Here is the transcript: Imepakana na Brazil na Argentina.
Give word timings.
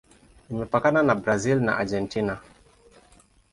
Imepakana 0.51 0.99
na 1.07 1.15
Brazil 1.21 1.57
na 1.65 1.73
Argentina. 1.81 2.35